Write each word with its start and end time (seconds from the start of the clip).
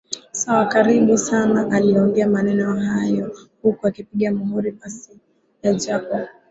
sawa 0.31 0.65
karibu 0.67 1.17
sanaaliongea 1.17 2.27
maneno 2.27 2.79
hayo 2.79 3.35
huku 3.61 3.87
akipiga 3.87 4.31
muhuri 4.31 4.71
pasi 4.71 5.19
ya 5.63 5.73
Jacob 5.73 6.27